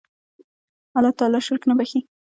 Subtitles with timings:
[0.97, 1.99] الله تعالی شرک نه بخښي